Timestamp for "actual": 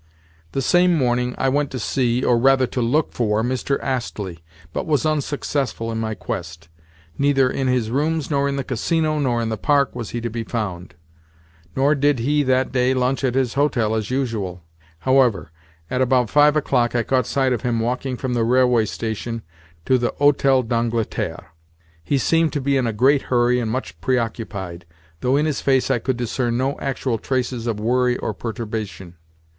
26.79-27.19